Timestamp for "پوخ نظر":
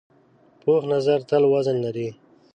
0.61-1.19